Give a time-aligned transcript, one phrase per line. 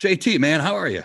[0.00, 1.02] JT, man, how are you?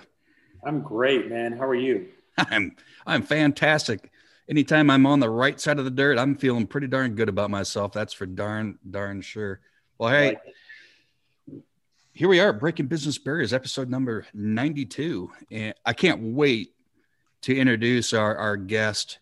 [0.64, 1.52] I'm great, man.
[1.54, 2.08] How are you?
[2.38, 2.76] I'm
[3.06, 4.12] I'm fantastic.
[4.48, 7.50] Anytime I'm on the right side of the dirt, I'm feeling pretty darn good about
[7.50, 7.92] myself.
[7.92, 9.62] That's for darn darn sure.
[9.98, 10.38] Well, hey,
[12.14, 16.76] here we are, breaking business barriers, episode number 92, and I can't wait
[17.42, 19.20] to introduce our our guest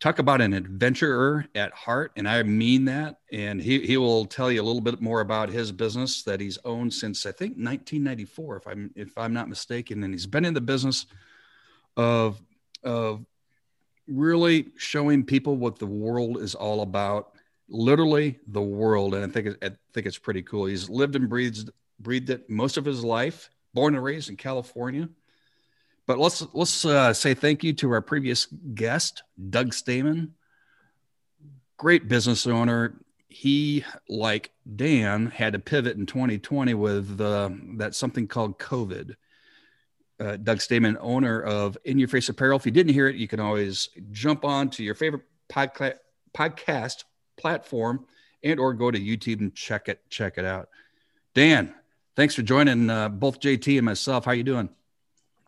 [0.00, 3.18] talk about an adventurer at heart and i mean that.
[3.32, 6.58] And he, he will tell you a little bit more about his business that he's
[6.64, 10.02] owned since i think 1994 if i'm if i'm not mistaken.
[10.02, 11.06] And he's been in the business
[11.96, 12.40] of
[12.82, 13.24] of
[14.06, 17.32] really showing people what the world is all about
[17.68, 19.14] literally the world.
[19.14, 20.66] And i think i think it's pretty cool.
[20.66, 25.08] He's lived and breathed breathed it most of his life born and raised in california
[26.06, 30.34] but let's let's uh, say thank you to our previous guest, Doug Stamen.
[31.76, 32.94] Great business owner.
[33.28, 39.16] He, like Dan, had to pivot in 2020 with uh, that something called COVID.
[40.20, 42.56] Uh, Doug Stamen, owner of In Your Face Apparel.
[42.56, 45.98] If you didn't hear it, you can always jump on to your favorite podca-
[46.32, 47.02] podcast
[47.36, 48.06] platform
[48.44, 50.68] and or go to YouTube and check it check it out.
[51.34, 51.74] Dan,
[52.14, 54.26] thanks for joining uh, both JT and myself.
[54.26, 54.68] How you doing?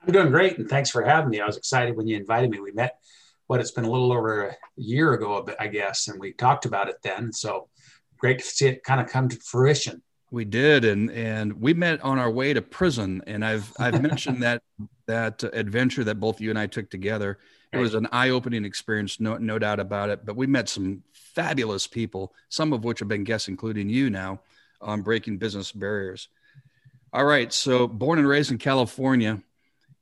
[0.06, 1.40] I'm doing great, and thanks for having me.
[1.40, 2.60] I was excited when you invited me.
[2.60, 3.00] We met,
[3.48, 6.88] what it's been a little over a year ago, I guess, and we talked about
[6.88, 7.32] it then.
[7.32, 7.68] So
[8.16, 10.02] great to see it kind of come to fruition.
[10.30, 14.42] We did, and and we met on our way to prison, and I've I've mentioned
[14.44, 14.62] that
[15.06, 17.38] that adventure that both you and I took together.
[17.72, 20.24] It was an eye-opening experience, no no doubt about it.
[20.24, 24.40] But we met some fabulous people, some of which have been guests, including you now,
[24.80, 26.28] on breaking business barriers.
[27.12, 29.42] All right, so born and raised in California,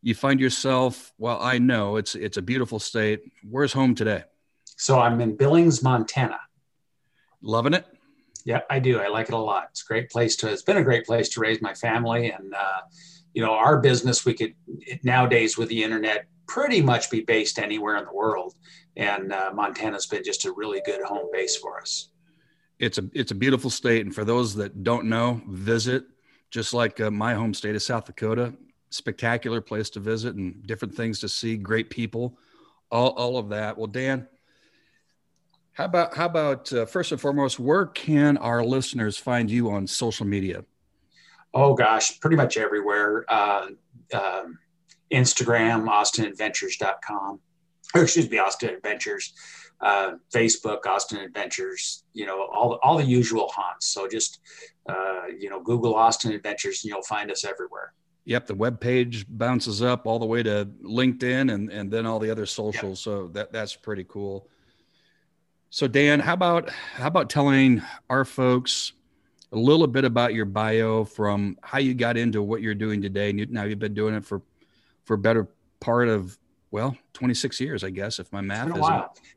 [0.04, 3.22] you find yourself well i know it's it's a beautiful state.
[3.42, 4.24] Where's home today?
[4.76, 6.38] So i'm in billings montana.
[7.40, 7.86] Loving it?
[8.44, 9.00] Yeah i do.
[9.00, 9.68] I like it a lot.
[9.70, 12.30] It's a great place to it's been a great place to raise my family.
[12.30, 12.80] And uh,
[13.32, 14.54] you know our business we could
[15.02, 18.54] nowadays with the internet pretty much be based anywhere in the world.
[18.96, 22.10] And uh, montana's been just a really good home base for us.
[22.78, 24.04] It's a it's a beautiful state.
[24.04, 26.04] And for those that don't know visit
[26.50, 28.52] just like uh, my home state of south dakota
[28.94, 32.38] spectacular place to visit and different things to see, great people,
[32.90, 33.76] all, all of that.
[33.76, 34.28] Well, Dan,
[35.72, 39.86] how about how about uh, first and foremost, where can our listeners find you on
[39.88, 40.64] social media?
[41.52, 43.24] Oh gosh, pretty much everywhere.
[43.28, 43.68] Uh,
[44.14, 44.58] um,
[45.12, 47.40] Instagram, AustinAdventures.com,
[47.94, 49.34] or excuse me, Austin Adventures.
[49.80, 53.88] Uh, Facebook, Austin Adventures, you know, all, all the usual haunts.
[53.88, 54.40] So just,
[54.88, 57.92] uh, you know, Google Austin Adventures and you'll find us everywhere.
[58.26, 62.18] Yep, the web page bounces up all the way to LinkedIn and and then all
[62.18, 63.00] the other socials.
[63.00, 63.14] Yep.
[63.14, 64.48] So that that's pretty cool.
[65.70, 68.92] So Dan, how about how about telling our folks
[69.52, 73.30] a little bit about your bio from how you got into what you're doing today?
[73.30, 74.40] And you, now you've been doing it for
[75.04, 75.48] for a better
[75.80, 76.38] part of
[76.70, 78.84] well 26 years, I guess, if my math is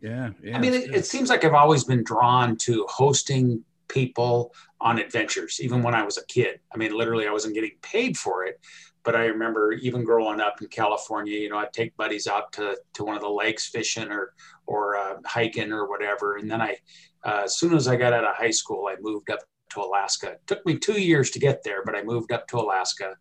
[0.02, 0.56] yeah, yeah.
[0.56, 5.60] I mean, it, it seems like I've always been drawn to hosting people on adventures,
[5.62, 6.60] even when I was a kid.
[6.74, 8.60] I mean, literally, I wasn't getting paid for it.
[9.04, 12.78] But I remember even growing up in California, you know, I'd take buddies out to,
[12.96, 14.34] to one of the lakes fishing or
[14.66, 16.36] or uh, hiking or whatever.
[16.36, 16.76] And then I,
[17.24, 19.40] uh, as soon as I got out of high school, I moved up
[19.72, 20.32] to Alaska.
[20.32, 23.16] It took me two years to get there, but I moved up to Alaska.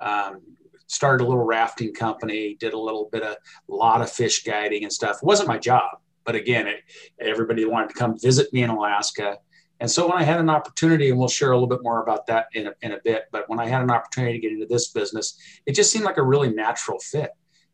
[0.00, 0.40] Um,
[0.86, 3.36] started a little rafting company, did a little bit of
[3.68, 5.16] a lot of fish guiding and stuff.
[5.16, 6.80] It wasn't my job, but again, it,
[7.20, 9.38] everybody wanted to come visit me in Alaska.
[9.80, 12.26] And so when I had an opportunity, and we'll share a little bit more about
[12.28, 14.66] that in a, in a bit, but when I had an opportunity to get into
[14.66, 15.36] this business,
[15.66, 17.30] it just seemed like a really natural fit.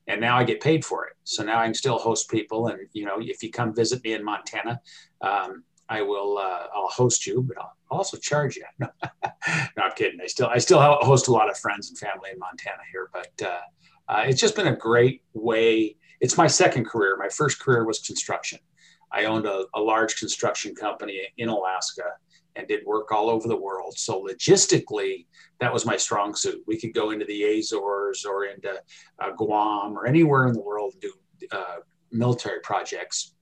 [0.06, 1.12] And now I get paid for it.
[1.24, 2.68] So now I can still host people.
[2.68, 4.80] And, you know, if you come visit me in Montana,
[5.20, 8.64] um, I will, uh, I'll host you, but I'll also charge you.
[8.80, 8.88] no,
[9.82, 10.20] I'm kidding.
[10.20, 13.46] I still, I still host a lot of friends and family in Montana here, but
[13.46, 13.60] uh,
[14.08, 15.96] uh, it's just been a great way.
[16.20, 17.16] It's my second career.
[17.16, 18.58] My first career was construction.
[19.12, 22.04] I owned a, a large construction company in Alaska
[22.56, 23.96] and did work all over the world.
[23.96, 25.26] So logistically,
[25.60, 26.62] that was my strong suit.
[26.66, 28.80] We could go into the Azores or into
[29.18, 31.12] uh, Guam or anywhere in the world and do
[31.52, 31.76] uh,
[32.10, 33.34] military projects.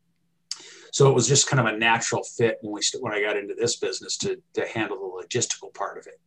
[0.93, 3.37] So it was just kind of a natural fit when we st- when I got
[3.37, 6.21] into this business to to handle the logistical part of it.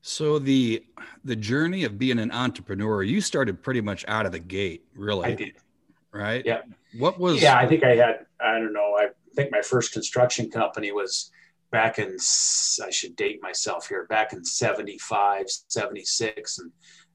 [0.00, 0.84] So the
[1.24, 5.26] the journey of being an entrepreneur, you started pretty much out of the gate, really.
[5.26, 5.52] I did.
[6.14, 6.46] Right.
[6.46, 6.60] Yeah.
[6.96, 7.42] What was?
[7.42, 8.26] Yeah, I think I had.
[8.40, 8.94] I don't know.
[8.96, 11.32] I think my first construction company was
[11.72, 12.16] back in.
[12.84, 14.06] I should date myself here.
[14.06, 16.70] Back in 75, 76, and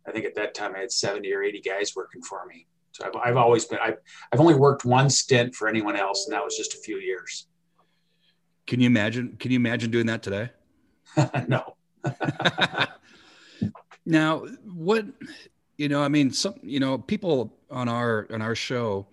[0.06, 2.68] I think at that time I had 70 or 80 guys working for me.
[2.92, 3.80] So I've, I've always been.
[3.82, 4.00] I've,
[4.34, 7.48] I've only worked one stint for anyone else, and that was just a few years.
[8.68, 9.38] Can you imagine?
[9.40, 10.50] Can you imagine doing that today?
[11.48, 11.78] no.
[14.06, 15.06] now, what
[15.78, 19.08] you know, I mean, some you know, people on our on our show,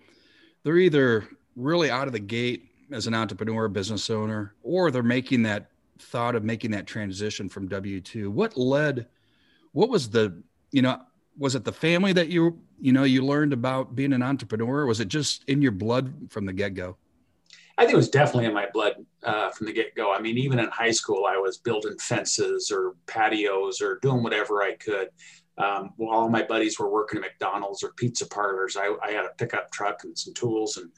[0.63, 5.43] they're either really out of the gate as an entrepreneur, business owner, or they're making
[5.43, 5.69] that
[5.99, 8.31] thought of making that transition from W two.
[8.31, 9.07] What led?
[9.71, 11.01] What was the you know?
[11.37, 14.85] Was it the family that you you know you learned about being an entrepreneur?
[14.85, 16.97] was it just in your blood from the get go?
[17.77, 20.11] I think it was definitely in my blood uh, from the get go.
[20.11, 24.63] I mean, even in high school, I was building fences or patios or doing whatever
[24.63, 25.09] I could.
[25.57, 29.25] Um, while all my buddies were working at McDonald's or pizza parlors, I, I, had
[29.25, 30.91] a pickup truck and some tools and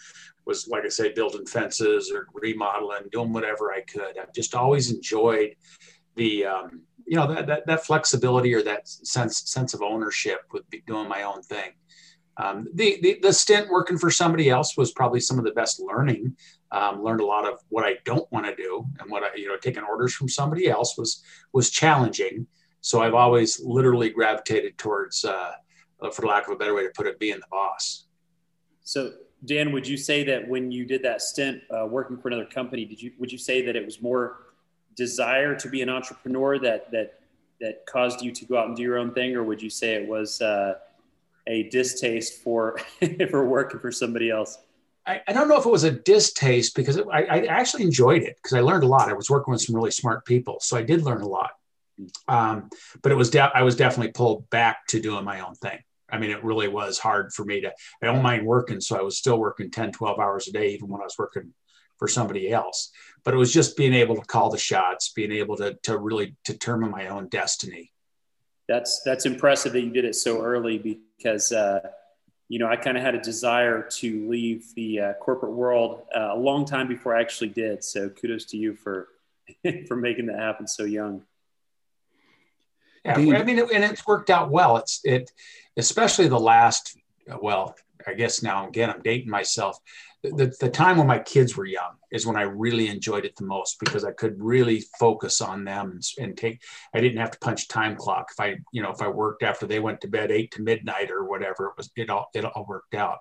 [0.45, 4.17] was, like I say, building fences or remodeling, doing whatever I could.
[4.17, 5.55] I've just always enjoyed
[6.15, 10.63] the, um, you know, that, that, that, flexibility or that sense, sense of ownership with
[10.85, 11.71] doing my own thing.
[12.35, 15.79] Um, the, the, the stint working for somebody else was probably some of the best
[15.79, 16.35] learning.
[16.71, 19.47] Um, learned a lot of what I don't want to do, and what I, you
[19.47, 22.45] know, taking orders from somebody else was was challenging.
[22.81, 25.53] So I've always literally gravitated towards, uh,
[26.01, 28.05] uh, for lack of a better way to put it, being the boss.
[28.83, 29.13] So
[29.45, 32.85] Dan, would you say that when you did that stint uh, working for another company,
[32.85, 34.47] did you would you say that it was more
[34.95, 37.19] desire to be an entrepreneur that that
[37.61, 39.93] that caused you to go out and do your own thing, or would you say
[39.93, 40.75] it was uh,
[41.47, 42.79] a distaste for
[43.29, 44.57] for working for somebody else?
[45.05, 48.21] I, I, don't know if it was a distaste because it, I, I, actually enjoyed
[48.21, 49.09] it because I learned a lot.
[49.09, 51.51] I was working with some really smart people, so I did learn a lot.
[52.27, 52.69] Um,
[53.01, 55.79] but it was de- I was definitely pulled back to doing my own thing.
[56.11, 57.71] I mean, it really was hard for me to.
[58.01, 60.87] I don't mind working, so I was still working 10, 12 hours a day, even
[60.87, 61.53] when I was working
[61.97, 62.91] for somebody else.
[63.23, 66.35] But it was just being able to call the shots, being able to to really
[66.45, 67.91] determine my own destiny.
[68.67, 71.51] That's that's impressive that you did it so early because.
[71.51, 71.79] Uh,
[72.51, 76.29] you know, I kind of had a desire to leave the uh, corporate world uh,
[76.31, 77.83] a long time before I actually did.
[77.83, 79.09] So kudos to you for
[79.87, 81.21] for making that happen so young.
[83.05, 84.77] Yeah, I mean, and it's worked out well.
[84.77, 85.31] It's it,
[85.77, 86.97] especially the last.
[87.41, 87.75] Well,
[88.05, 89.77] I guess now again I'm dating myself.
[90.21, 93.45] The, the time when my kids were young is when I really enjoyed it the
[93.45, 96.61] most because I could really focus on them and, and take.
[96.93, 98.27] I didn't have to punch time clock.
[98.31, 101.09] If I you know if I worked after they went to bed eight to midnight
[101.09, 103.19] or whatever, it was it all it all worked out.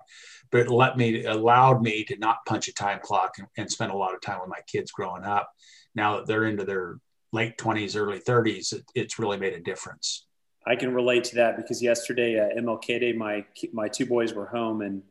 [0.51, 3.91] But it let me allowed me to not punch a time clock and, and spend
[3.91, 5.49] a lot of time with my kids growing up.
[5.95, 6.99] Now that they're into their
[7.31, 10.25] late 20s, early 30s, it, it's really made a difference.
[10.65, 14.45] I can relate to that because yesterday at MLK Day, my my two boys were
[14.45, 15.01] home, and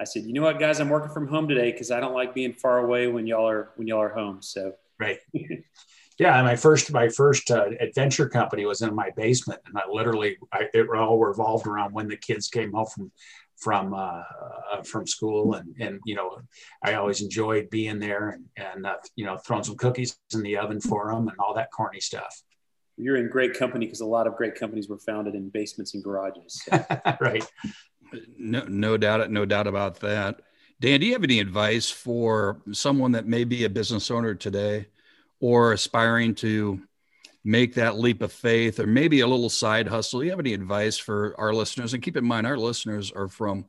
[0.00, 2.34] I said, "You know what, guys, I'm working from home today because I don't like
[2.34, 5.18] being far away when y'all are when y'all are home." So right,
[6.18, 6.42] yeah.
[6.42, 10.64] My first my first uh, adventure company was in my basement, and I literally I,
[10.74, 13.12] it all revolved around when the kids came home from
[13.58, 14.22] from uh,
[14.72, 16.38] uh, from school, and and you know,
[16.82, 20.56] I always enjoyed being there and and uh, you know throwing some cookies in the
[20.56, 22.42] oven for them and all that corny stuff.
[22.96, 26.02] You're in great company because a lot of great companies were founded in basements and
[26.02, 26.62] garages.
[26.64, 26.84] So.
[27.20, 27.44] right.
[28.38, 30.40] No, no doubt, no doubt about that.
[30.80, 34.86] Dan, do you have any advice for someone that may be a business owner today
[35.40, 36.80] or aspiring to
[37.44, 40.22] make that leap of faith or maybe a little side hustle.
[40.22, 41.94] You have any advice for our listeners?
[41.94, 43.66] And keep in mind, our listeners are from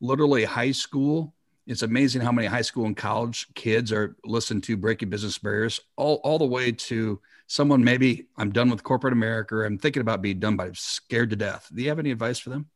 [0.00, 1.34] literally high school.
[1.66, 5.80] It's amazing how many high school and college kids are listening to Breaking Business Barriers,
[5.96, 9.64] all, all the way to someone maybe I'm done with corporate America.
[9.64, 11.70] I'm thinking about being done, but I'm scared to death.
[11.74, 12.68] Do you have any advice for them?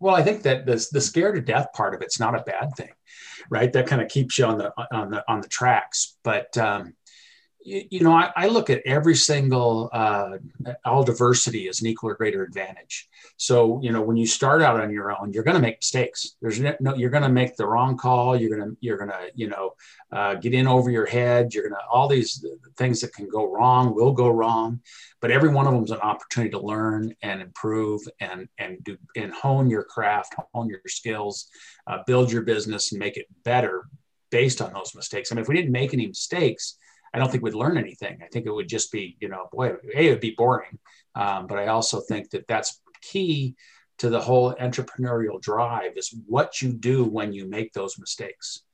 [0.00, 2.74] Well, I think that the, the scared to death part of it's not a bad
[2.76, 2.90] thing,
[3.48, 3.72] right?
[3.72, 6.16] That kind of keeps you on the on the on the tracks.
[6.24, 6.94] But um,
[7.64, 10.36] you, know, I, I, look at every single, uh,
[10.84, 13.08] all diversity as an equal or greater advantage.
[13.38, 16.36] So, you know, when you start out on your own, you're going to make mistakes.
[16.42, 18.36] There's no, you're going to make the wrong call.
[18.36, 19.72] You're going to, you're going to, you know,
[20.12, 21.54] uh, get in over your head.
[21.54, 22.44] You're going to, all these
[22.76, 24.80] things that can go wrong will go wrong,
[25.20, 28.98] but every one of them is an opportunity to learn and improve and, and do,
[29.16, 31.48] and hone your craft, hone your skills,
[31.86, 33.88] uh, build your business and make it better
[34.30, 35.32] based on those mistakes.
[35.32, 36.76] I mean, if we didn't make any mistakes,
[37.14, 38.18] I don't think we'd learn anything.
[38.22, 40.78] I think it would just be, you know, boy, a it would be boring,
[41.14, 43.54] um, but I also think that that's key
[43.98, 48.64] to the whole entrepreneurial drive is what you do when you make those mistakes.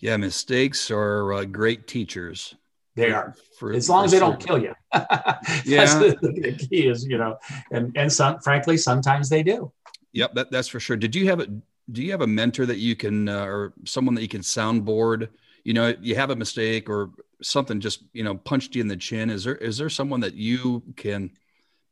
[0.00, 2.56] Yeah, mistakes are uh, great teachers.
[2.96, 4.74] They are, for, as long as they don't kill you.
[4.92, 7.38] yeah, the, the, key is, you know,
[7.70, 9.72] and and some, frankly, sometimes they do.
[10.12, 10.96] Yep, that, that's for sure.
[10.96, 11.46] Did you have a
[11.92, 15.28] do you have a mentor that you can uh, or someone that you can soundboard?
[15.68, 17.10] You know you have a mistake or
[17.42, 19.28] something just you know punched you in the chin.
[19.28, 21.30] Is there is there someone that you can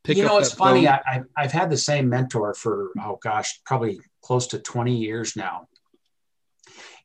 [0.03, 0.87] pick you know it's funny.
[0.87, 5.67] I, i've had the same mentor for oh gosh probably close to 20 years now.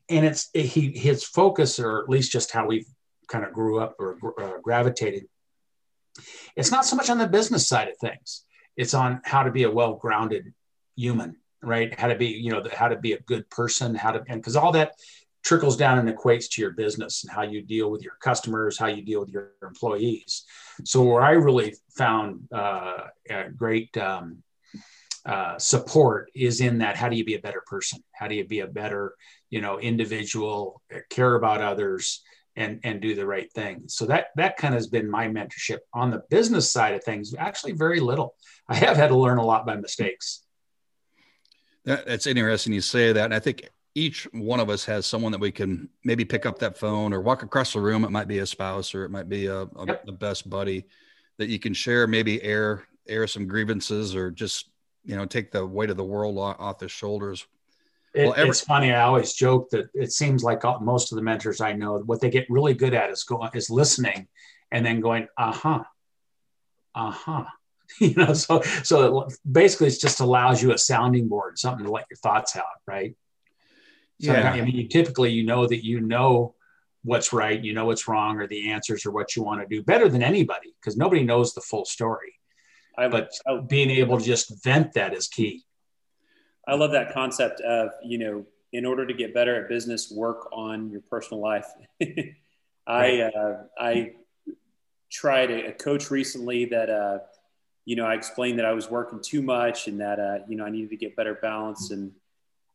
[0.09, 2.87] And it's he his focus or at least just how we
[3.27, 5.25] kind of grew up or uh, gravitated
[6.55, 8.45] it's not so much on the business side of things.
[8.77, 10.55] It's on how to be a well-grounded
[10.95, 11.97] human right?
[11.97, 14.55] How to be you know how to be a good person how to and because
[14.55, 14.93] all that
[15.43, 18.87] trickles down and equates to your business and how you deal with your customers how
[18.87, 20.45] you deal with your employees.
[20.85, 23.07] So where i really found uh,
[23.55, 24.43] great um,
[25.25, 28.03] uh, support is in that how do you be a better person?
[28.11, 29.15] How do you be a better
[29.49, 32.21] you know individual care about others
[32.55, 33.83] and and do the right thing?
[33.87, 35.79] So that that kind of has been my mentorship.
[35.93, 38.35] On the business side of things actually very little.
[38.67, 40.41] I have had to learn a lot by mistakes.
[41.85, 45.31] That, that's interesting you say that and i think each one of us has someone
[45.31, 48.27] that we can maybe pick up that phone or walk across the room it might
[48.27, 50.05] be a spouse or it might be a, a yep.
[50.05, 50.85] the best buddy
[51.37, 54.69] that you can share maybe air air some grievances or just
[55.05, 57.45] you know take the weight of the world off the shoulders
[58.13, 58.93] it, well, every- it's funny.
[58.93, 62.29] I always joke that it seems like most of the mentors I know, what they
[62.29, 64.27] get really good at is going is listening,
[64.71, 65.83] and then going, uh huh,
[66.95, 67.45] uh huh.
[67.99, 72.05] You know, so so basically, it just allows you a sounding board, something to let
[72.09, 73.15] your thoughts out, right?
[74.23, 74.51] So, yeah.
[74.51, 76.55] I mean, you typically you know that you know
[77.03, 79.83] what's right, you know what's wrong, or the answers, or what you want to do
[79.83, 82.39] better than anybody, because nobody knows the full story.
[82.97, 85.65] I, but I, being able to just vent that is key.
[86.65, 90.47] I love that concept of, you know, in order to get better at business, work
[90.53, 91.67] on your personal life.
[92.87, 94.13] I, uh, I
[95.11, 97.19] tried a, a, coach recently that, uh,
[97.85, 100.65] you know, I explained that I was working too much and that, uh, you know,
[100.65, 102.13] I needed to get better balance and,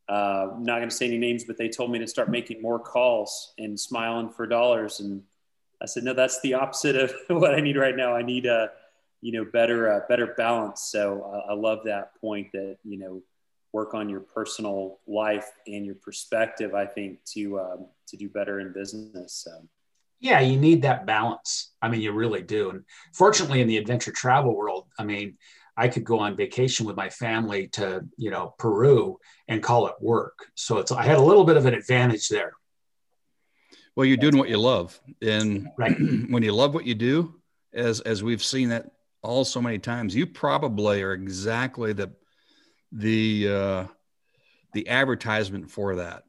[0.09, 2.63] uh, I'm not going to say any names, but they told me to start making
[2.63, 5.01] more calls and smiling for dollars.
[5.01, 5.23] And
[5.83, 8.15] I said, no, that's the opposite of what I need right now.
[8.15, 8.71] I need a,
[9.21, 10.83] you know, better, uh, better balance.
[10.83, 13.23] So uh, I love that point that, you know,
[13.73, 18.61] work on your personal life and your perspective, I think, to um, to do better
[18.61, 19.35] in business.
[19.45, 19.51] So.
[20.21, 21.73] Yeah, you need that balance.
[21.81, 22.71] I mean, you really do.
[22.71, 25.37] And fortunately, in the adventure travel world, I mean,
[25.79, 29.95] I could go on vacation with my family to, you know, Peru and call it
[30.01, 30.51] work.
[30.57, 32.53] So it's I had a little bit of an advantage there.
[33.95, 35.97] Well, you're doing what you love, and right.
[36.29, 37.35] when you love what you do,
[37.73, 38.91] as as we've seen that
[39.23, 42.11] all so many times, you probably are exactly the
[42.91, 43.85] the uh,
[44.73, 46.25] the advertisement for that.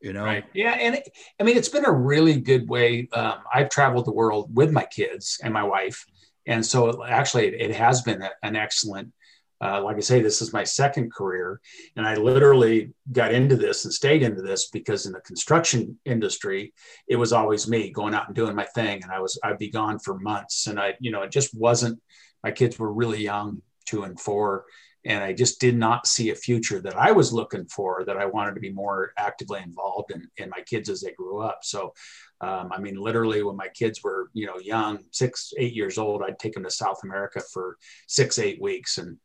[0.00, 0.44] You know, right?
[0.52, 1.08] Yeah, and it,
[1.40, 3.08] I mean, it's been a really good way.
[3.12, 6.06] Um, I've traveled the world with my kids and my wife,
[6.46, 9.12] and so actually, it, has been an excellent.
[9.60, 11.60] Uh, like I say, this is my second career,
[11.96, 16.74] and I literally got into this and stayed into this because in the construction industry,
[17.08, 19.70] it was always me going out and doing my thing, and I was I'd be
[19.70, 22.00] gone for months, and I, you know, it just wasn't.
[22.42, 24.64] My kids were really young, two and four,
[25.04, 28.04] and I just did not see a future that I was looking for.
[28.04, 31.40] That I wanted to be more actively involved in, in my kids as they grew
[31.40, 31.60] up.
[31.62, 31.92] So,
[32.40, 36.22] um, I mean, literally, when my kids were you know young, six, eight years old,
[36.22, 39.18] I'd take them to South America for six, eight weeks, and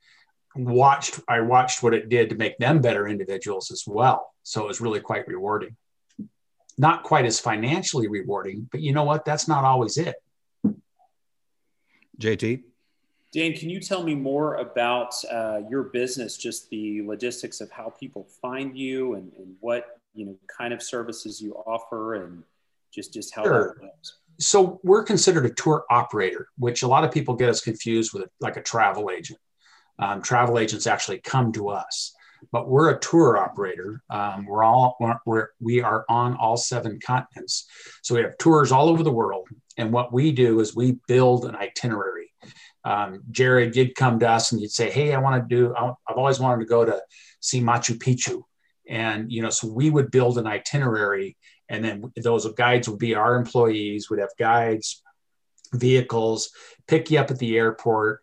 [0.55, 1.19] watched.
[1.27, 4.33] I watched what it did to make them better individuals as well.
[4.43, 5.75] So it was really quite rewarding.
[6.77, 9.25] Not quite as financially rewarding, but you know what?
[9.25, 10.15] That's not always it.
[12.19, 12.63] JT.
[13.31, 17.93] Dan, can you tell me more about uh, your business, just the logistics of how
[17.99, 22.43] people find you and, and, what you know kind of services you offer and
[22.91, 23.75] just just how sure.
[23.77, 24.17] that works?
[24.39, 28.29] So we're considered a tour operator, which a lot of people get us confused with
[28.39, 29.39] like a travel agent.
[29.99, 32.15] Um, travel agents actually come to us,
[32.51, 34.01] but we're a tour operator.
[34.09, 37.67] Um, we're all we're, we are on all seven continents,
[38.01, 39.47] so we have tours all over the world.
[39.77, 42.18] And what we do is we build an itinerary
[42.83, 45.75] um, Jared did come to us and he'd say, "Hey, I want to do.
[45.75, 47.01] I've always wanted to go to
[47.39, 48.43] see Machu Picchu,"
[48.87, 53.15] and you know, so we would build an itinerary, and then those guides would be
[53.15, 54.09] our employees.
[54.09, 55.01] Would have guides,
[55.73, 56.51] vehicles,
[56.87, 58.21] pick you up at the airport,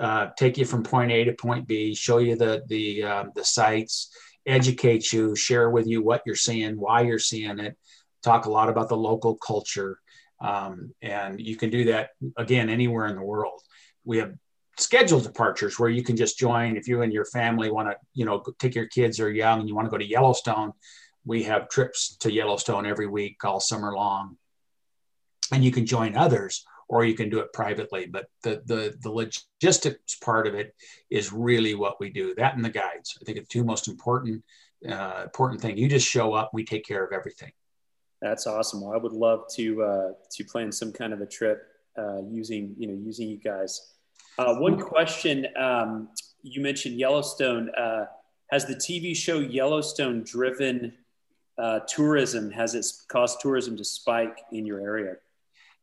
[0.00, 3.44] uh, take you from point A to point B, show you the the um, the
[3.44, 4.10] sites,
[4.46, 7.76] educate you, share with you what you're seeing, why you're seeing it,
[8.22, 10.00] talk a lot about the local culture.
[10.40, 13.60] Um, and you can do that again anywhere in the world
[14.04, 14.34] we have
[14.78, 16.76] scheduled departures where you can just join.
[16.76, 19.68] If you and your family want to you know take your kids are young and
[19.68, 20.72] you want to go to yellowstone
[21.28, 24.38] we have trips to yellowstone every week all summer long.
[25.52, 29.10] And you can join others or you can do it privately but the the, the
[29.10, 30.74] logistics part of it
[31.10, 32.34] is really what we do.
[32.34, 34.42] That and the guides i think the two most important
[34.88, 35.76] uh, important thing.
[35.76, 37.52] You just show up we take care of everything.
[38.22, 38.80] That's awesome.
[38.80, 41.62] Well i would love to uh, to plan some kind of a trip
[41.98, 43.94] uh, using you know using you guys
[44.38, 46.08] uh, one question um,
[46.42, 47.70] you mentioned Yellowstone.
[47.70, 48.06] Uh,
[48.50, 50.94] has the TV show Yellowstone driven
[51.58, 52.50] uh, tourism?
[52.50, 55.16] Has it caused tourism to spike in your area?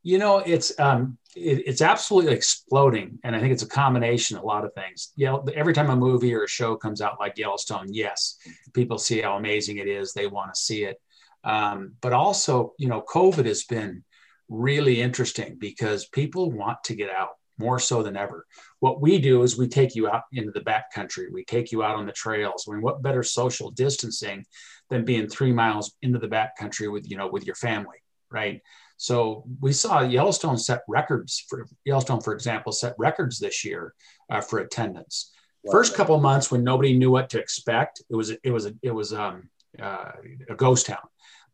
[0.04, 4.44] You know, it's um, it, it's absolutely exploding, and I think it's a combination of
[4.44, 5.12] a lot of things.
[5.16, 8.38] Yeah, every time a movie or a show comes out like Yellowstone, yes,
[8.74, 10.14] people see how amazing it is.
[10.14, 11.02] They want to see it,
[11.44, 14.04] um, but also, you know, COVID has been
[14.50, 18.46] really interesting because people want to get out more so than ever.
[18.80, 21.28] What we do is we take you out into the back country.
[21.32, 22.66] We take you out on the trails.
[22.68, 24.46] I mean, what better social distancing
[24.90, 27.98] than being three miles into the back country with you know with your family,
[28.30, 28.62] right?
[28.98, 33.94] So we saw Yellowstone set records for Yellowstone, for example, set records this year
[34.30, 35.32] uh, for attendance.
[35.64, 35.72] Wow.
[35.74, 38.92] First couple months when nobody knew what to expect, it was it was a, it
[38.92, 39.50] was um,
[39.82, 40.12] uh,
[40.50, 41.00] a ghost town.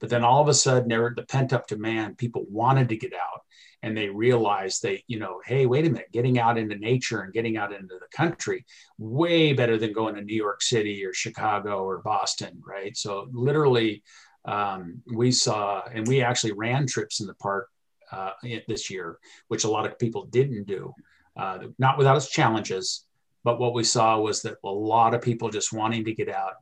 [0.02, 3.14] But then all of a sudden, there the pent up demand, people wanted to get
[3.14, 3.42] out,
[3.84, 7.32] and they realized they, you know, hey, wait a minute, getting out into nature and
[7.32, 8.66] getting out into the country,
[8.98, 12.98] way better than going to New York City or Chicago or Boston, right?
[12.98, 14.04] So literally,
[14.46, 17.70] um, we saw, and we actually ran trips in the park
[18.12, 18.32] uh,
[18.68, 20.94] this year, which a lot of people didn't do,
[21.38, 23.06] uh, not without its challenges.
[23.44, 26.54] But what we saw was that a lot of people just wanting to get out,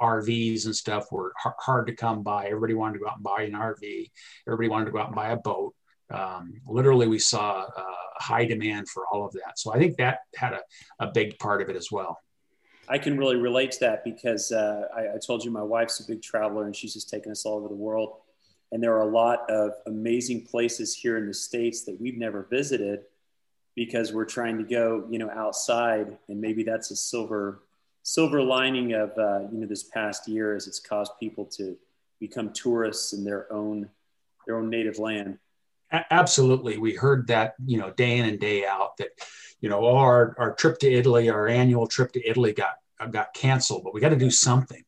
[0.00, 2.46] RVs and stuff were hard to come by.
[2.46, 4.10] Everybody wanted to go out and buy an RV.
[4.46, 5.74] Everybody wanted to go out and buy a boat.
[6.10, 9.58] Um, literally, we saw a high demand for all of that.
[9.58, 10.60] So I think that had a,
[10.98, 12.18] a big part of it as well.
[12.88, 16.06] I can really relate to that because uh, I, I, told you my wife's a
[16.06, 18.16] big traveler and she's just taken us all over the world.
[18.72, 22.48] And there are a lot of amazing places here in the States that we've never
[22.50, 23.02] visited
[23.76, 26.18] because we're trying to go, you know, outside.
[26.28, 27.62] And maybe that's a silver
[28.02, 31.76] silver lining of uh, you know this past year as it's caused people to
[32.18, 33.88] become tourists in their own
[34.46, 35.38] their own native land.
[35.92, 36.78] Absolutely.
[36.78, 39.08] We heard that you know day in and day out that
[39.60, 42.76] you know our our trip to italy our annual trip to italy got
[43.10, 44.82] got canceled but we got to do something.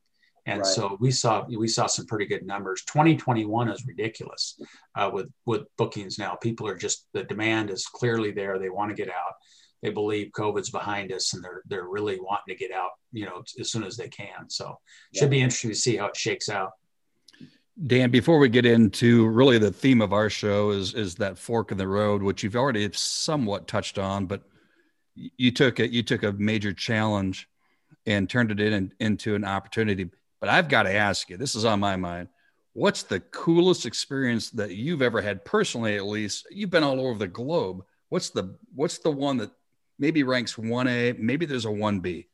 [0.44, 0.66] And right.
[0.66, 2.82] so we saw we saw some pretty good numbers.
[2.86, 4.60] 2021 is ridiculous
[4.96, 6.34] uh, with with bookings now.
[6.34, 8.58] People are just the demand is clearly there.
[8.58, 9.34] They want to get out
[9.82, 13.42] they believe COVID's behind us and they're they're really wanting to get out, you know,
[13.58, 14.48] as soon as they can.
[14.48, 14.78] So
[15.12, 15.20] yeah.
[15.20, 16.70] should be interesting to see how it shakes out.
[17.86, 21.72] Dan, before we get into really the theme of our show is is that fork
[21.72, 24.42] in the road, which you've already somewhat touched on, but
[25.14, 27.48] you took it you took a major challenge
[28.06, 30.10] and turned it in, into an opportunity.
[30.40, 32.28] But I've got to ask you, this is on my mind.
[32.72, 36.46] What's the coolest experience that you've ever had personally, at least?
[36.50, 37.84] You've been all over the globe.
[38.08, 39.50] What's the what's the one that
[39.98, 42.26] maybe ranks 1A, maybe there's a 1B?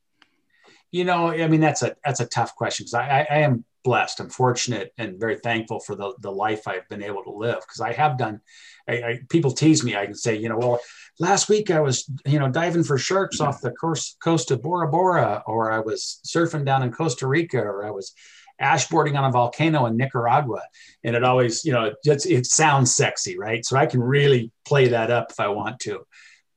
[0.90, 3.64] You know, I mean, that's a that's a tough question because I, I, I, am
[3.84, 4.20] blessed.
[4.20, 7.82] I'm fortunate and very thankful for the, the life I've been able to live because
[7.82, 8.40] I have done.
[8.88, 9.96] I, I, people tease me.
[9.96, 10.80] I can say, you know, well,
[11.20, 14.88] last week I was, you know, diving for sharks off the coast, coast of Bora
[14.88, 18.14] Bora, or I was surfing down in Costa Rica, or I was
[18.60, 20.62] ashboarding on a volcano in Nicaragua.
[21.04, 23.64] And it always, you know, it, it sounds sexy, right?
[23.64, 26.04] So I can really play that up if I want to.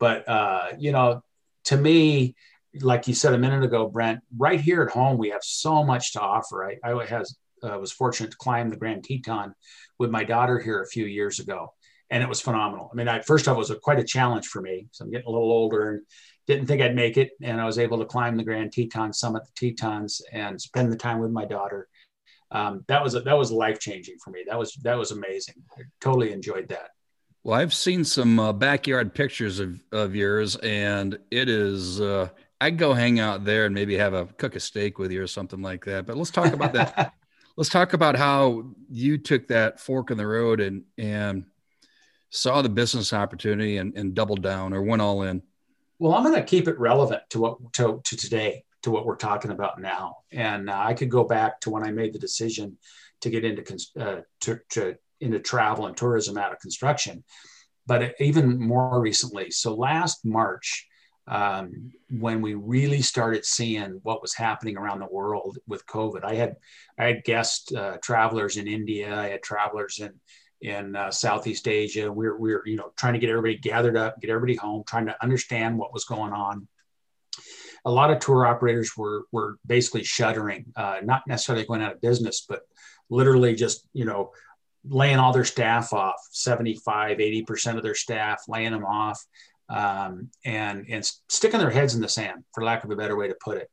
[0.01, 1.23] But uh, you know,
[1.65, 2.35] to me,
[2.81, 6.13] like you said a minute ago, Brent, right here at home we have so much
[6.13, 6.65] to offer.
[6.65, 9.53] I, I has uh, was fortunate to climb the Grand Teton
[9.99, 11.73] with my daughter here a few years ago,
[12.09, 12.89] and it was phenomenal.
[12.91, 14.87] I mean, I, first off, it was a, quite a challenge for me.
[14.91, 16.01] So I'm getting a little older and
[16.47, 19.43] didn't think I'd make it, and I was able to climb the Grand Teton, summit
[19.45, 21.87] the Tetons, and spend the time with my daughter.
[22.49, 24.45] Um, that was a, that was life changing for me.
[24.47, 25.55] That was that was amazing.
[25.77, 26.89] I totally enjoyed that.
[27.43, 31.99] Well, I've seen some uh, backyard pictures of, of yours, and it is.
[31.99, 35.23] Uh, I'd go hang out there and maybe have a cook a steak with you
[35.23, 36.05] or something like that.
[36.05, 37.13] But let's talk about that.
[37.57, 41.45] let's talk about how you took that fork in the road and and
[42.29, 45.41] saw the business opportunity and, and doubled down or went all in.
[45.97, 49.15] Well, I'm going to keep it relevant to what to, to today, to what we're
[49.15, 50.17] talking about now.
[50.31, 52.77] And uh, I could go back to when I made the decision
[53.21, 57.23] to get into uh, to, to into travel and tourism out of construction.
[57.87, 60.87] But even more recently, so last March,
[61.27, 66.35] um, when we really started seeing what was happening around the world with COVID, I
[66.35, 66.55] had
[66.97, 70.13] I had guest uh, travelers in India, I had travelers in
[70.61, 72.11] in uh, Southeast Asia.
[72.11, 74.83] We we're, we we're you know trying to get everybody gathered up, get everybody home,
[74.85, 76.67] trying to understand what was going on.
[77.85, 82.01] A lot of tour operators were were basically shuttering, uh, not necessarily going out of
[82.01, 82.61] business, but
[83.09, 84.31] literally just you know
[84.83, 89.23] laying all their staff off 75 80% of their staff laying them off
[89.71, 93.27] um, and and sticking their heads in the sand for lack of a better way
[93.27, 93.69] to put it.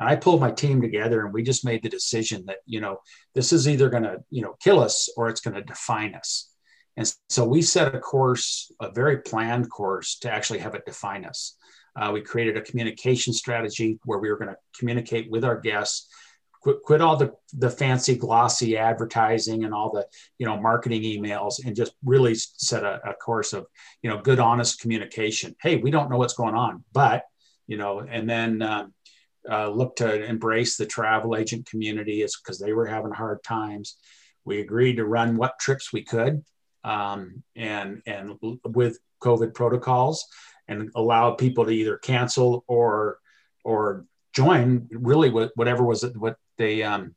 [0.00, 2.98] And i pulled my team together and we just made the decision that you know
[3.34, 6.48] this is either going to you know kill us or it's going to define us.
[6.96, 11.24] And so we set a course a very planned course to actually have it define
[11.24, 11.56] us.
[11.94, 16.08] Uh, we created a communication strategy where we were going to communicate with our guests
[16.62, 20.06] quit, quit all the, the fancy glossy advertising and all the,
[20.38, 23.66] you know, marketing emails and just really set a, a course of,
[24.02, 25.54] you know, good, honest communication.
[25.60, 27.24] Hey, we don't know what's going on, but,
[27.66, 28.94] you know, and then, um,
[29.50, 33.96] uh, look to embrace the travel agent community is because they were having hard times.
[34.44, 36.44] We agreed to run what trips we could
[36.84, 40.26] um, and and with COVID protocols
[40.68, 43.18] and allow people to either cancel or
[43.64, 47.14] or join really whatever was what they um,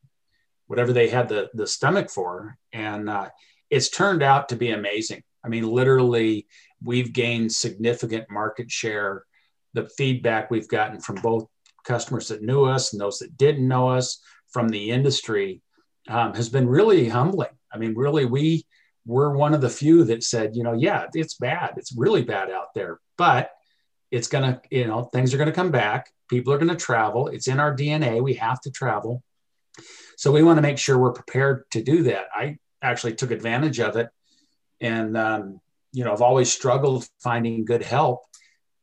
[0.67, 2.57] whatever they had the the stomach for.
[2.73, 3.29] And uh,
[3.69, 5.23] it's turned out to be amazing.
[5.43, 6.47] I mean literally
[6.83, 9.25] we've gained significant market share.
[9.73, 11.47] The feedback we've gotten from both
[11.83, 14.19] customers that knew us and those that didn't know us
[14.49, 15.61] from the industry
[16.07, 17.49] um, has been really humbling.
[17.73, 18.65] I mean really we
[19.05, 21.73] we're one of the few that said, you know, yeah, it's bad.
[21.77, 23.51] It's really bad out there, but
[24.11, 26.11] it's going to, you know, things are going to come back.
[26.29, 27.27] People are going to travel.
[27.27, 28.21] It's in our DNA.
[28.21, 29.23] We have to travel.
[30.17, 32.25] So we want to make sure we're prepared to do that.
[32.33, 34.07] I actually took advantage of it.
[34.79, 35.59] And, um,
[35.91, 38.21] you know, I've always struggled finding good help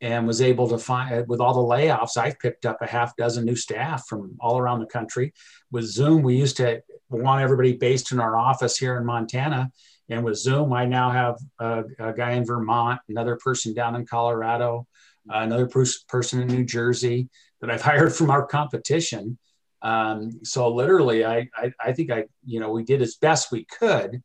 [0.01, 3.45] and was able to find, with all the layoffs, I've picked up a half dozen
[3.45, 5.33] new staff from all around the country.
[5.71, 9.71] With Zoom, we used to want everybody based in our office here in Montana
[10.13, 14.05] and with Zoom, I now have a, a guy in Vermont, another person down in
[14.05, 14.87] Colorado,
[15.31, 17.29] uh, another pers- person in New Jersey
[17.61, 19.39] that I've hired from our competition.
[19.83, 23.65] Um, so literally, I, I, I think I you know we did as best we
[23.65, 24.23] could.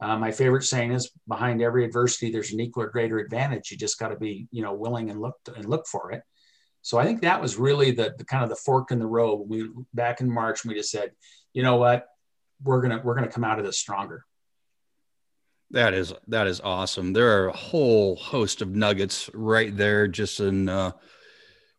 [0.00, 3.70] Uh, my favorite saying is, "Behind every adversity, there's an equal or greater advantage.
[3.70, 6.22] You just got to be you know willing and look to, and look for it."
[6.82, 9.48] So I think that was really the, the kind of the fork in the road.
[9.48, 11.10] We back in March, we just said,
[11.52, 12.06] you know what,
[12.62, 14.24] we're gonna we're gonna come out of this stronger.
[15.70, 17.12] That is that is awesome.
[17.12, 20.92] There are a whole host of nuggets right there, just in uh,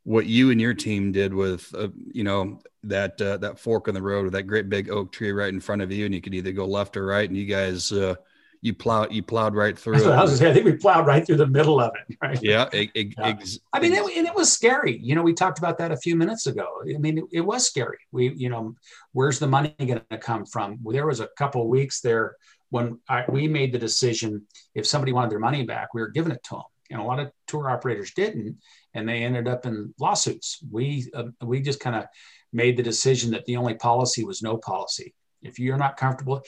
[0.04, 3.96] what you and your team did with, uh, you know, that uh, that fork in
[3.96, 6.22] the road with that great big oak tree right in front of you, and you
[6.22, 8.16] could either go left or right, and you guys uh,
[8.62, 9.94] you plowed you plowed right through.
[9.94, 10.52] That's what I was saying.
[10.52, 12.18] I think we plowed right through the middle of it.
[12.22, 12.40] Right.
[12.42, 12.68] Yeah.
[12.74, 13.28] It, it, yeah.
[13.28, 15.00] Ex- I mean, it, and it was scary.
[15.02, 16.68] You know, we talked about that a few minutes ago.
[16.84, 18.00] I mean, it, it was scary.
[18.12, 18.76] We, you know,
[19.14, 20.80] where's the money going to come from?
[20.86, 22.36] There was a couple weeks there
[22.70, 26.32] when I, we made the decision, if somebody wanted their money back, we were giving
[26.32, 26.64] it to them.
[26.92, 28.58] And a lot of tour operators didn't,
[28.94, 30.60] and they ended up in lawsuits.
[30.72, 32.06] We uh, we just kind of
[32.52, 35.14] made the decision that the only policy was no policy.
[35.44, 36.42] If you're not comfortable,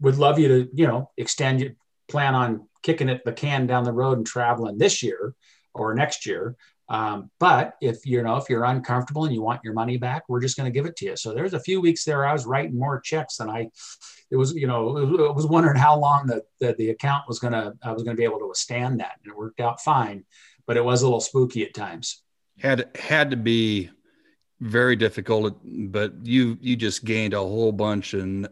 [0.00, 1.72] would love you to you know extend your
[2.08, 5.34] plan on kicking it the can down the road and traveling this year
[5.74, 6.56] or next year.
[6.88, 10.40] Um, but if you know if you're uncomfortable and you want your money back, we're
[10.40, 11.16] just going to give it to you.
[11.16, 13.70] So there's a few weeks there I was writing more checks than I.
[14.30, 17.52] It was you know it was wondering how long the the, the account was going
[17.52, 20.24] to I was going to be able to withstand that, and it worked out fine.
[20.66, 22.22] But it was a little spooky at times.
[22.58, 23.90] Had had to be
[24.60, 28.48] very difficult, but you you just gained a whole bunch and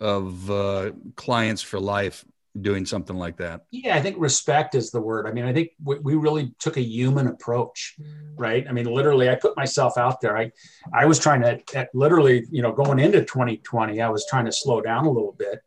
[0.00, 2.24] of uh, clients for life
[2.60, 3.62] doing something like that?
[3.70, 5.26] Yeah, I think respect is the word.
[5.26, 7.96] I mean, I think we, we really took a human approach,
[8.36, 8.66] right?
[8.68, 10.36] I mean, literally, I put myself out there.
[10.36, 10.52] I,
[10.92, 14.80] I was trying to literally, you know, going into 2020, I was trying to slow
[14.80, 15.60] down a little bit.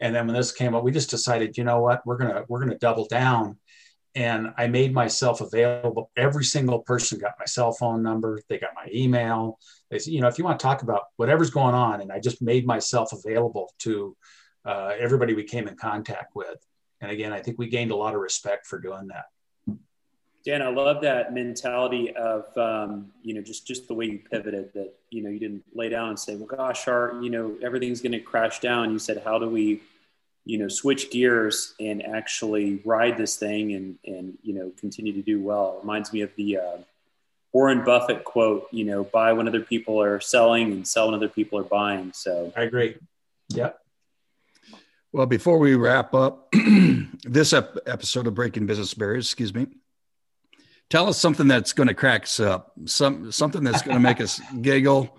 [0.00, 2.60] And then when this came up, we just decided, you know what, we're gonna we're
[2.60, 3.58] gonna double down.
[4.16, 6.10] And I made myself available.
[6.16, 8.40] Every single person got my cell phone number.
[8.48, 9.58] They got my email.
[9.90, 12.20] They said, you know, if you want to talk about whatever's going on, and I
[12.20, 14.16] just made myself available to
[14.64, 16.64] uh, everybody we came in contact with.
[17.00, 19.26] And again, I think we gained a lot of respect for doing that.
[20.44, 24.74] Dan, I love that mentality of um, you know just just the way you pivoted.
[24.74, 28.02] That you know you didn't lay down and say, "Well, gosh, our you know everything's
[28.02, 29.80] going to crash down." You said, "How do we,
[30.44, 35.22] you know, switch gears and actually ride this thing and and you know continue to
[35.22, 36.76] do well?" It reminds me of the uh,
[37.54, 38.68] Warren Buffett quote.
[38.70, 42.12] You know, buy when other people are selling and sell when other people are buying.
[42.12, 42.96] So I agree.
[43.48, 43.80] Yep.
[45.14, 46.50] Well, before we wrap up
[47.22, 49.68] this ep- episode of Breaking Business Barriers, excuse me,
[50.90, 54.20] tell us something that's going to crack us up, some something that's going to make
[54.20, 55.16] us giggle.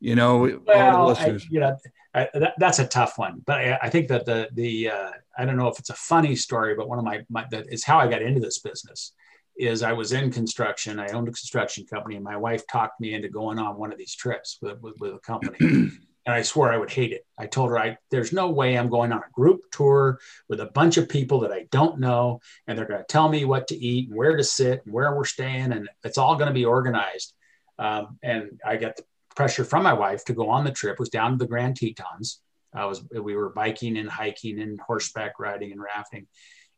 [0.00, 1.78] You know, well, I, you know,
[2.12, 5.46] I, that, that's a tough one, but I, I, think that the the uh, I
[5.46, 7.98] don't know if it's a funny story, but one of my, my that is how
[7.98, 9.14] I got into this business.
[9.56, 10.98] Is I was in construction.
[10.98, 13.98] I owned a construction company, and my wife talked me into going on one of
[13.98, 15.90] these trips with, with, with a company.
[16.24, 17.26] and I swore I would hate it.
[17.38, 20.66] I told her, I, there's no way I'm going on a group tour with a
[20.66, 23.76] bunch of people that I don't know, and they're going to tell me what to
[23.76, 26.64] eat and where to sit and where we're staying, and it's all going to be
[26.64, 27.34] organized.
[27.78, 29.04] Um, and I got the
[29.34, 30.94] pressure from my wife to go on the trip.
[30.94, 32.40] It was down to the Grand Tetons.
[32.74, 36.26] I was we were biking and hiking and horseback riding and rafting,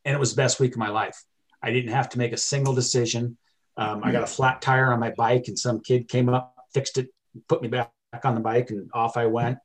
[0.04, 1.22] and it was the best week of my life.
[1.62, 3.36] I didn't have to make a single decision.
[3.76, 6.98] Um, I got a flat tire on my bike, and some kid came up, fixed
[6.98, 7.08] it,
[7.48, 7.93] put me back
[8.24, 9.58] on the bike and off I went.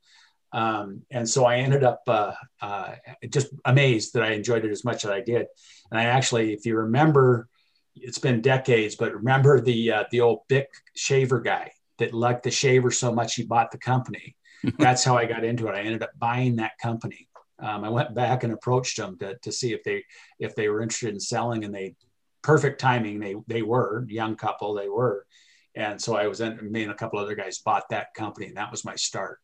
[0.52, 2.94] Um, and so I ended up uh, uh,
[3.28, 5.46] just amazed that I enjoyed it as much as I did.
[5.90, 7.48] And I actually, if you remember,
[7.94, 12.50] it's been decades, but remember the uh, the old Bic shaver guy that liked the
[12.50, 14.36] shaver so much he bought the company.
[14.78, 15.74] That's how I got into it.
[15.74, 17.28] I ended up buying that company.
[17.58, 20.04] Um, I went back and approached them to, to see if they
[20.38, 21.94] if they were interested in selling, and they
[22.42, 23.20] perfect timing.
[23.20, 24.74] They they were young couple.
[24.74, 25.26] They were,
[25.74, 26.70] and so I was in.
[26.70, 29.38] Me and a couple other guys bought that company, and that was my start.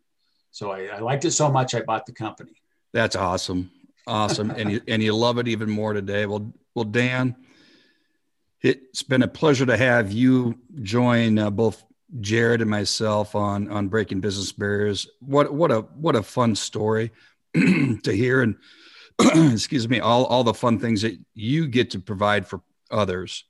[0.51, 2.53] So I, I liked it so much, I bought the company.
[2.93, 3.71] That's awesome,
[4.07, 6.27] awesome, and you and you love it even more today.
[6.27, 7.37] Well, well, Dan,
[8.63, 11.85] it's been a pleasure to have you join uh, both
[12.21, 15.09] Jared and myself on on breaking business barriers.
[15.21, 17.13] What what a what a fun story
[17.55, 18.57] to hear, and
[19.53, 23.45] excuse me, all all the fun things that you get to provide for others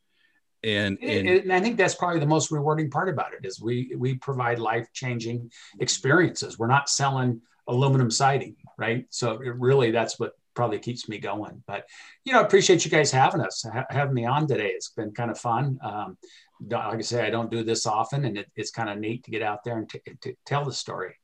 [0.65, 3.95] and, and, and, I think that's probably the most rewarding part about it is we
[3.97, 6.59] we provide life changing experiences.
[6.59, 9.07] We're not selling aluminum siding, right?
[9.11, 11.63] So really, that's what probably keeps me going.
[11.67, 11.85] But
[12.25, 14.69] you know, appreciate you guys having us, ha- having me on today.
[14.69, 15.79] It's been kind of fun.
[15.83, 16.19] Um,
[16.69, 19.31] like I say, I don't do this often, and it, it's kind of neat to
[19.31, 21.15] get out there and t- to tell the story.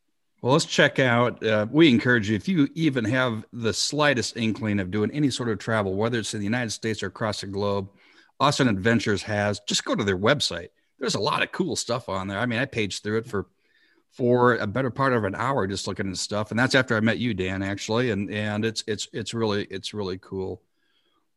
[0.42, 1.45] Well, let's check out.
[1.45, 5.49] Uh, we encourage you if you even have the slightest inkling of doing any sort
[5.49, 7.88] of travel, whether it's in the United States or across the globe
[8.42, 10.70] Austin Adventures has, just go to their website.
[10.98, 12.40] There's a lot of cool stuff on there.
[12.40, 13.46] I mean, I paged through it for
[14.11, 17.00] for a better part of an hour just looking at stuff, and that's after I
[17.00, 20.61] met you, Dan, actually, and and it's it's it's really it's really cool.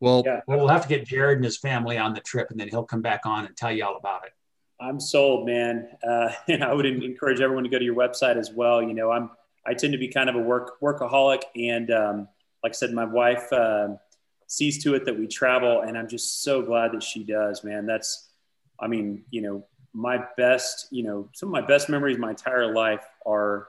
[0.00, 0.40] Well, yeah.
[0.48, 2.84] well, we'll have to get Jared and his family on the trip, and then he'll
[2.84, 4.32] come back on and tell you all about it.
[4.80, 8.50] I'm sold, man, uh, and I would encourage everyone to go to your website as
[8.50, 8.82] well.
[8.82, 9.30] You know, I'm
[9.64, 12.28] I tend to be kind of a work workaholic, and um,
[12.64, 13.52] like I said, my wife.
[13.52, 13.94] Uh,
[14.46, 15.82] sees to it that we travel.
[15.82, 17.86] And I'm just so glad that she does, man.
[17.86, 18.28] That's,
[18.80, 22.72] I mean, you know, my best, you know, some of my best memories my entire
[22.72, 23.68] life are,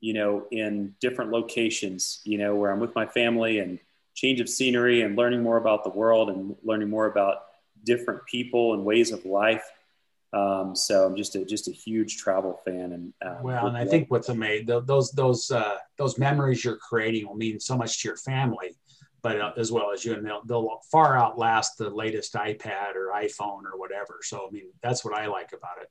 [0.00, 3.78] you know, in different locations, you know, where I'm with my family and
[4.14, 7.44] change of scenery and learning more about the world and learning more about
[7.84, 9.64] different people and ways of life.
[10.32, 13.86] Um, so I'm just a just a huge travel fan, and uh, well, and I
[13.86, 18.08] think what's amazing those those uh, those memories you're creating will mean so much to
[18.08, 18.76] your family
[19.36, 23.64] but as well as you, and they'll, they'll far outlast the latest iPad or iPhone
[23.64, 24.20] or whatever.
[24.22, 25.90] So, I mean, that's what I like about it.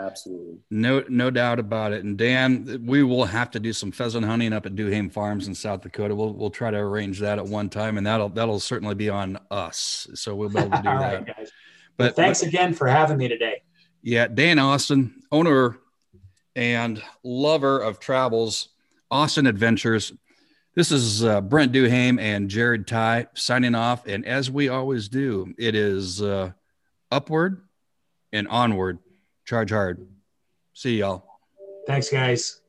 [0.00, 0.58] Absolutely.
[0.70, 2.02] No, no doubt about it.
[2.02, 5.54] And Dan, we will have to do some pheasant hunting up at Duhame Farms in
[5.54, 6.16] South Dakota.
[6.16, 9.38] We'll, we'll try to arrange that at one time and that'll, that'll certainly be on
[9.52, 10.08] us.
[10.14, 11.26] So we'll be able to do that.
[11.26, 11.52] guys.
[11.96, 13.62] But well, thanks but, again for having me today.
[14.02, 14.26] Yeah.
[14.26, 15.78] Dan Austin, owner
[16.56, 18.70] and lover of travels,
[19.12, 20.12] Austin Adventures.
[20.74, 24.08] This is uh, Brent Duhame and Jared Ty signing off.
[24.08, 26.50] And as we always do, it is uh,
[27.12, 27.62] upward
[28.32, 28.98] and onward.
[29.44, 30.04] Charge hard.
[30.72, 31.24] See y'all.
[31.86, 32.60] Thanks, guys.